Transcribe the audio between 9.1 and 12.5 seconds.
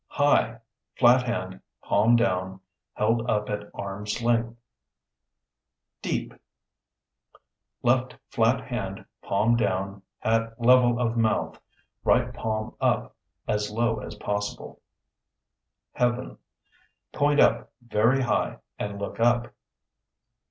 palm down at level of mouth, right